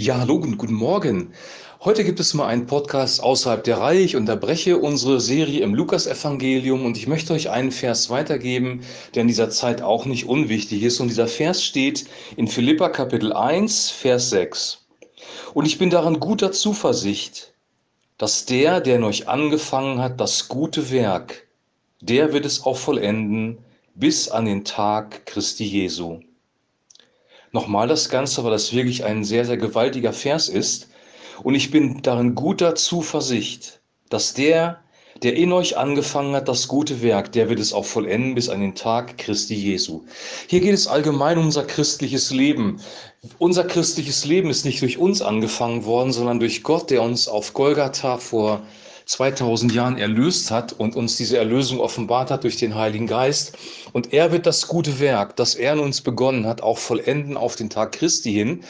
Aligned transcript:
Ja, 0.00 0.20
hallo 0.20 0.36
und 0.36 0.58
guten 0.58 0.74
Morgen. 0.74 1.32
Heute 1.80 2.04
gibt 2.04 2.20
es 2.20 2.32
mal 2.32 2.46
einen 2.46 2.66
Podcast 2.66 3.20
außerhalb 3.20 3.64
der 3.64 3.78
Reihe. 3.78 3.98
Ich 3.98 4.14
unterbreche 4.14 4.78
unsere 4.78 5.20
Serie 5.20 5.62
im 5.62 5.74
Lukasevangelium 5.74 6.84
und 6.84 6.96
ich 6.96 7.08
möchte 7.08 7.32
euch 7.32 7.50
einen 7.50 7.72
Vers 7.72 8.08
weitergeben, 8.08 8.82
der 9.16 9.22
in 9.22 9.26
dieser 9.26 9.50
Zeit 9.50 9.82
auch 9.82 10.04
nicht 10.04 10.28
unwichtig 10.28 10.84
ist. 10.84 11.00
Und 11.00 11.08
dieser 11.08 11.26
Vers 11.26 11.64
steht 11.64 12.06
in 12.36 12.46
Philippa 12.46 12.90
Kapitel 12.90 13.32
1, 13.32 13.90
Vers 13.90 14.30
6. 14.30 14.86
Und 15.52 15.66
ich 15.66 15.78
bin 15.78 15.90
daran 15.90 16.20
guter 16.20 16.52
Zuversicht, 16.52 17.52
dass 18.18 18.44
der, 18.44 18.80
der 18.80 18.98
in 18.98 19.02
euch 19.02 19.26
angefangen 19.26 20.00
hat, 20.00 20.20
das 20.20 20.46
gute 20.46 20.92
Werk, 20.92 21.48
der 22.00 22.32
wird 22.32 22.46
es 22.46 22.64
auch 22.64 22.76
vollenden 22.76 23.58
bis 23.96 24.28
an 24.28 24.44
den 24.44 24.64
Tag 24.64 25.26
Christi 25.26 25.64
Jesu 25.64 26.20
nochmal 27.52 27.88
das 27.88 28.08
Ganze, 28.08 28.44
weil 28.44 28.50
das 28.50 28.72
wirklich 28.72 29.04
ein 29.04 29.24
sehr, 29.24 29.44
sehr 29.44 29.56
gewaltiger 29.56 30.12
Vers 30.12 30.48
ist. 30.48 30.88
Und 31.42 31.54
ich 31.54 31.70
bin 31.70 32.02
darin 32.02 32.34
guter 32.34 32.74
Zuversicht, 32.74 33.80
dass 34.10 34.34
der, 34.34 34.80
der 35.22 35.34
in 35.34 35.52
euch 35.52 35.76
angefangen 35.76 36.34
hat, 36.34 36.48
das 36.48 36.68
gute 36.68 37.02
Werk, 37.02 37.32
der 37.32 37.48
wird 37.48 37.60
es 37.60 37.72
auch 37.72 37.84
vollenden 37.84 38.34
bis 38.34 38.48
an 38.48 38.60
den 38.60 38.74
Tag 38.74 39.18
Christi 39.18 39.54
Jesu. 39.54 40.04
Hier 40.48 40.60
geht 40.60 40.74
es 40.74 40.86
allgemein 40.86 41.38
um 41.38 41.46
unser 41.46 41.64
christliches 41.64 42.30
Leben. 42.30 42.80
Unser 43.38 43.64
christliches 43.64 44.24
Leben 44.24 44.50
ist 44.50 44.64
nicht 44.64 44.80
durch 44.82 44.98
uns 44.98 45.22
angefangen 45.22 45.84
worden, 45.84 46.12
sondern 46.12 46.40
durch 46.40 46.62
Gott, 46.62 46.90
der 46.90 47.02
uns 47.02 47.28
auf 47.28 47.52
Golgatha 47.54 48.18
vor 48.18 48.62
2000 49.08 49.72
Jahren 49.72 49.96
erlöst 49.96 50.50
hat 50.50 50.74
und 50.74 50.94
uns 50.94 51.16
diese 51.16 51.38
Erlösung 51.38 51.80
offenbart 51.80 52.30
hat 52.30 52.44
durch 52.44 52.58
den 52.58 52.74
Heiligen 52.74 53.06
Geist. 53.06 53.56
Und 53.92 54.12
er 54.12 54.32
wird 54.32 54.44
das 54.44 54.68
gute 54.68 55.00
Werk, 55.00 55.34
das 55.36 55.54
er 55.54 55.72
in 55.72 55.78
uns 55.78 56.02
begonnen 56.02 56.46
hat, 56.46 56.60
auch 56.60 56.76
vollenden 56.76 57.38
auf 57.38 57.56
den 57.56 57.70
Tag 57.70 57.92
Christi 57.92 58.32
hin. 58.32 58.64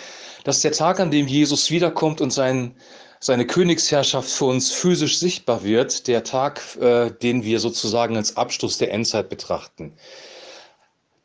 Das 0.45 0.57
ist 0.57 0.65
der 0.65 0.73
Tag, 0.73 1.01
an 1.01 1.11
dem 1.11 1.27
Jesus 1.27 1.73
wiederkommt 1.73 2.21
und 2.21 2.33
sein, 2.33 2.77
seine 3.19 3.49
Königsherrschaft 3.49 4.31
für 4.31 4.45
uns 4.45 4.71
physisch 4.71 5.19
sichtbar 5.19 5.65
wird, 5.65 6.07
der 6.07 6.23
Tag, 6.23 6.63
äh, 6.81 7.11
den 7.11 7.43
wir 7.43 7.59
sozusagen 7.59 8.17
als 8.17 8.37
Abschluss 8.37 8.79
der 8.79 8.93
Endzeit 8.93 9.29
betrachten. 9.29 9.93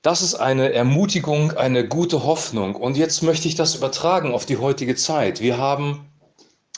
Das 0.01 0.23
ist 0.23 0.33
eine 0.33 0.73
Ermutigung, 0.73 1.51
eine 1.51 1.87
gute 1.87 2.23
Hoffnung. 2.23 2.75
Und 2.75 2.97
jetzt 2.97 3.21
möchte 3.21 3.47
ich 3.47 3.53
das 3.53 3.75
übertragen 3.75 4.33
auf 4.33 4.47
die 4.47 4.57
heutige 4.57 4.95
Zeit. 4.95 5.39
Wir 5.39 5.59
haben 5.59 6.09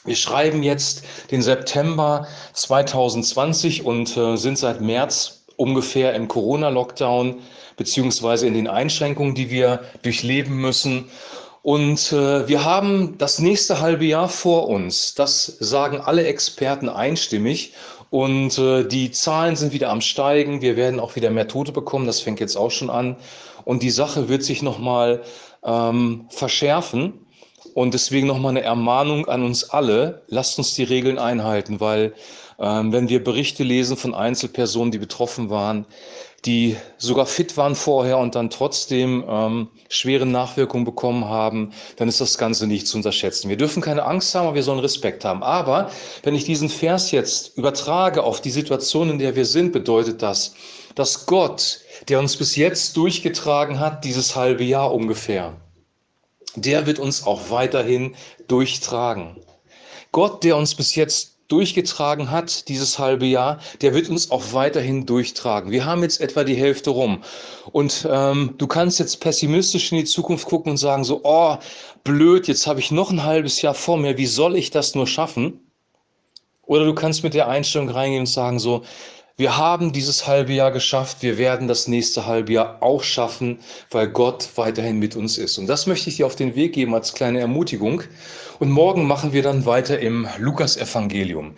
wir 0.05 0.15
schreiben 0.15 0.63
jetzt 0.63 1.03
den 1.31 1.41
September 1.41 2.27
2020 2.53 3.85
und 3.85 4.15
äh, 4.15 4.35
sind 4.35 4.57
seit 4.57 4.81
März 4.81 5.45
ungefähr 5.57 6.13
im 6.13 6.27
Corona-Lockdown 6.27 7.39
beziehungsweise 7.77 8.47
in 8.47 8.53
den 8.53 8.67
Einschränkungen, 8.67 9.35
die 9.35 9.49
wir 9.49 9.81
durchleben 10.01 10.57
müssen. 10.57 11.05
Und 11.61 12.11
äh, 12.11 12.47
wir 12.47 12.63
haben 12.63 13.17
das 13.17 13.39
nächste 13.39 13.81
halbe 13.81 14.05
Jahr 14.05 14.29
vor 14.29 14.67
uns. 14.67 15.15
Das 15.15 15.45
sagen 15.59 15.99
alle 15.99 16.25
Experten 16.25 16.89
einstimmig. 16.89 17.73
Und 18.11 18.57
äh, 18.59 18.87
die 18.87 19.11
Zahlen 19.11 19.55
sind 19.55 19.73
wieder 19.73 19.89
am 19.89 20.01
Steigen. 20.01 20.61
Wir 20.61 20.77
werden 20.77 20.99
auch 20.99 21.15
wieder 21.15 21.31
mehr 21.31 21.47
Tote 21.47 21.71
bekommen. 21.71 22.05
Das 22.05 22.19
fängt 22.19 22.39
jetzt 22.39 22.55
auch 22.55 22.69
schon 22.69 22.89
an. 22.89 23.17
Und 23.63 23.81
die 23.81 23.89
Sache 23.89 24.29
wird 24.29 24.43
sich 24.43 24.61
nochmal 24.61 25.23
ähm, 25.63 26.27
verschärfen. 26.29 27.24
Und 27.75 27.93
deswegen 27.93 28.25
nochmal 28.25 28.51
eine 28.51 28.61
Ermahnung 28.61 29.27
an 29.27 29.43
uns 29.43 29.69
alle, 29.69 30.21
lasst 30.27 30.57
uns 30.57 30.75
die 30.75 30.83
Regeln 30.83 31.19
einhalten, 31.19 31.81
weil 31.81 32.13
ähm, 32.57 32.93
wenn 32.93 33.09
wir 33.09 33.21
Berichte 33.21 33.63
lesen 33.63 33.97
von 33.97 34.15
Einzelpersonen, 34.15 34.91
die 34.91 34.97
betroffen 34.97 35.49
waren, 35.49 35.85
die 36.45 36.77
sogar 36.97 37.25
fit 37.25 37.57
waren 37.57 37.75
vorher 37.75 38.17
und 38.17 38.35
dann 38.35 38.49
trotzdem 38.49 39.25
ähm, 39.27 39.67
schwere 39.89 40.25
Nachwirkungen 40.25 40.85
bekommen 40.85 41.25
haben, 41.25 41.73
dann 41.97 42.07
ist 42.07 42.21
das 42.21 42.37
Ganze 42.37 42.65
nicht 42.65 42.87
zu 42.87 42.95
unterschätzen. 42.95 43.49
Wir 43.49 43.57
dürfen 43.57 43.81
keine 43.81 44.05
Angst 44.05 44.33
haben, 44.35 44.45
aber 44.45 44.55
wir 44.55 44.63
sollen 44.63 44.79
Respekt 44.79 45.25
haben. 45.25 45.43
Aber 45.43 45.91
wenn 46.23 46.33
ich 46.33 46.45
diesen 46.45 46.69
Vers 46.69 47.11
jetzt 47.11 47.57
übertrage 47.57 48.23
auf 48.23 48.39
die 48.39 48.51
Situation, 48.51 49.09
in 49.09 49.19
der 49.19 49.35
wir 49.35 49.45
sind, 49.45 49.73
bedeutet 49.73 50.21
das, 50.21 50.53
dass 50.95 51.25
Gott, 51.25 51.81
der 52.07 52.19
uns 52.19 52.37
bis 52.37 52.55
jetzt 52.55 52.95
durchgetragen 52.95 53.81
hat, 53.81 54.05
dieses 54.05 54.37
halbe 54.37 54.63
Jahr 54.63 54.93
ungefähr, 54.93 55.57
der 56.55 56.85
wird 56.85 56.99
uns 56.99 57.25
auch 57.25 57.49
weiterhin 57.49 58.15
durchtragen. 58.47 59.37
Gott, 60.11 60.43
der 60.43 60.57
uns 60.57 60.75
bis 60.75 60.95
jetzt 60.95 61.35
durchgetragen 61.47 62.31
hat, 62.31 62.67
dieses 62.69 62.97
halbe 62.97 63.25
Jahr, 63.25 63.59
der 63.81 63.93
wird 63.93 64.09
uns 64.09 64.31
auch 64.31 64.53
weiterhin 64.53 65.05
durchtragen. 65.05 65.71
Wir 65.71 65.85
haben 65.85 66.01
jetzt 66.01 66.19
etwa 66.19 66.43
die 66.43 66.55
Hälfte 66.55 66.89
rum. 66.89 67.21
Und 67.71 68.07
ähm, 68.09 68.55
du 68.57 68.65
kannst 68.65 68.99
jetzt 68.99 69.19
pessimistisch 69.19 69.91
in 69.91 69.99
die 69.99 70.05
Zukunft 70.05 70.47
gucken 70.47 70.71
und 70.71 70.77
sagen 70.77 71.03
so, 71.03 71.21
oh, 71.23 71.57
blöd, 72.03 72.47
jetzt 72.47 72.65
habe 72.65 72.79
ich 72.79 72.91
noch 72.91 73.11
ein 73.11 73.23
halbes 73.23 73.61
Jahr 73.61 73.75
vor 73.75 73.97
mir, 73.97 74.17
wie 74.17 74.25
soll 74.25 74.55
ich 74.55 74.71
das 74.71 74.95
nur 74.95 75.05
schaffen? 75.05 75.59
Oder 76.63 76.85
du 76.85 76.95
kannst 76.95 77.23
mit 77.23 77.35
der 77.35 77.47
Einstellung 77.47 77.89
reingehen 77.89 78.21
und 78.21 78.25
sagen 78.25 78.57
so, 78.57 78.81
wir 79.37 79.57
haben 79.57 79.91
dieses 79.91 80.27
halbe 80.27 80.53
Jahr 80.53 80.71
geschafft, 80.71 81.17
wir 81.21 81.37
werden 81.37 81.67
das 81.67 81.89
nächste 81.89 82.25
halbe 82.25 82.53
Jahr 82.53 82.77
auch 82.81 83.03
schaffen, 83.03 83.59
weil 83.91 84.07
Gott 84.07 84.47
weiterhin 84.55 84.97
mit 84.97 85.17
uns 85.17 85.37
ist. 85.37 85.57
Und 85.57 85.67
das 85.67 85.87
möchte 85.87 86.09
ich 86.09 86.15
dir 86.15 86.25
auf 86.25 86.37
den 86.37 86.55
Weg 86.55 86.73
geben 86.73 86.95
als 86.95 87.13
kleine 87.13 87.41
Ermutigung. 87.41 88.03
Und 88.59 88.71
morgen 88.71 89.05
machen 89.05 89.33
wir 89.33 89.43
dann 89.43 89.65
weiter 89.65 89.99
im 89.99 90.25
Lukas-Evangelium. 90.37 91.55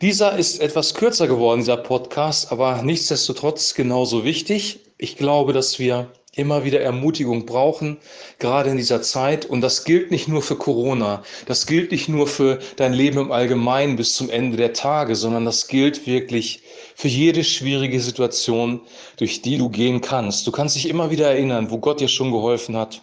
Dieser 0.00 0.38
ist 0.38 0.62
etwas 0.62 0.94
kürzer 0.94 1.26
geworden, 1.28 1.60
dieser 1.60 1.76
Podcast, 1.76 2.50
aber 2.50 2.80
nichtsdestotrotz 2.82 3.74
genauso 3.74 4.24
wichtig. 4.24 4.80
Ich 4.96 5.18
glaube, 5.18 5.52
dass 5.52 5.78
wir 5.78 6.10
immer 6.38 6.64
wieder 6.64 6.80
Ermutigung 6.80 7.46
brauchen, 7.46 7.98
gerade 8.38 8.70
in 8.70 8.76
dieser 8.76 9.02
Zeit. 9.02 9.44
Und 9.46 9.60
das 9.60 9.84
gilt 9.84 10.10
nicht 10.10 10.28
nur 10.28 10.42
für 10.42 10.56
Corona, 10.56 11.22
das 11.46 11.66
gilt 11.66 11.90
nicht 11.90 12.08
nur 12.08 12.26
für 12.26 12.58
dein 12.76 12.92
Leben 12.92 13.18
im 13.18 13.32
Allgemeinen 13.32 13.96
bis 13.96 14.14
zum 14.14 14.30
Ende 14.30 14.56
der 14.56 14.72
Tage, 14.72 15.14
sondern 15.16 15.44
das 15.44 15.68
gilt 15.68 16.06
wirklich 16.06 16.62
für 16.94 17.08
jede 17.08 17.44
schwierige 17.44 18.00
Situation, 18.00 18.80
durch 19.16 19.42
die 19.42 19.58
du 19.58 19.68
gehen 19.68 20.00
kannst. 20.00 20.46
Du 20.46 20.52
kannst 20.52 20.76
dich 20.76 20.88
immer 20.88 21.10
wieder 21.10 21.28
erinnern, 21.28 21.70
wo 21.70 21.78
Gott 21.78 22.00
dir 22.00 22.08
schon 22.08 22.32
geholfen 22.32 22.76
hat. 22.76 23.02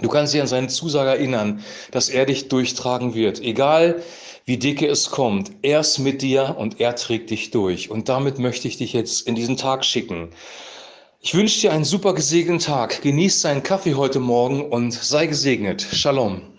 Du 0.00 0.08
kannst 0.08 0.32
dich 0.32 0.40
an 0.40 0.46
seine 0.46 0.68
Zusage 0.68 1.10
erinnern, 1.10 1.64
dass 1.90 2.08
er 2.08 2.26
dich 2.26 2.48
durchtragen 2.48 3.14
wird. 3.14 3.40
Egal 3.40 4.02
wie 4.44 4.56
dicke 4.56 4.86
es 4.86 5.10
kommt, 5.10 5.50
er 5.62 5.80
ist 5.80 5.98
mit 5.98 6.22
dir 6.22 6.56
und 6.58 6.80
er 6.80 6.94
trägt 6.96 7.30
dich 7.30 7.50
durch. 7.50 7.90
Und 7.90 8.08
damit 8.08 8.38
möchte 8.38 8.68
ich 8.68 8.78
dich 8.78 8.92
jetzt 8.92 9.26
in 9.26 9.34
diesen 9.34 9.56
Tag 9.56 9.84
schicken. 9.84 10.30
Ich 11.20 11.34
wünsche 11.34 11.60
dir 11.60 11.72
einen 11.72 11.84
super 11.84 12.14
gesegneten 12.14 12.60
Tag. 12.60 13.02
Genieß 13.02 13.42
deinen 13.42 13.64
Kaffee 13.64 13.94
heute 13.94 14.20
Morgen 14.20 14.70
und 14.70 14.92
sei 14.92 15.26
gesegnet. 15.26 15.82
Shalom. 15.82 16.57